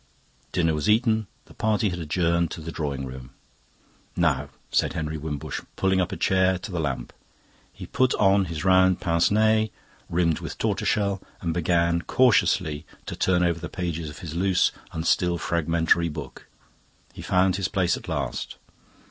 Dinner 0.51 0.73
was 0.73 0.89
eaten; 0.89 1.27
the 1.45 1.53
party 1.53 1.89
had 1.89 1.99
adjourned 1.99 2.49
to 2.49 2.61
the 2.61 2.71
drawing 2.71 3.05
room. 3.05 3.29
"Now," 4.15 4.49
said 4.71 4.93
Henry 4.93 5.15
Wimbush, 5.15 5.61
pulling 5.75 6.01
up 6.01 6.11
a 6.11 6.17
chair 6.17 6.57
to 6.57 6.71
the 6.71 6.79
lamp. 6.79 7.13
He 7.71 7.85
put 7.85 8.15
on 8.15 8.45
his 8.45 8.65
round 8.65 8.99
pince 8.99 9.29
nez, 9.29 9.69
rimmed 10.09 10.39
with 10.39 10.57
tortoise 10.57 10.87
shell, 10.87 11.21
and 11.39 11.53
began 11.53 12.01
cautiously 12.01 12.83
to 13.05 13.15
turn 13.15 13.43
over 13.43 13.59
the 13.59 13.69
pages 13.69 14.09
of 14.09 14.17
his 14.25 14.33
loose 14.33 14.71
and 14.91 15.05
still 15.05 15.37
fragmentary 15.37 16.09
book. 16.09 16.47
He 17.13 17.21
found 17.21 17.57
his 17.57 17.67
place 17.67 17.95
at 17.95 18.07
last. 18.09 18.55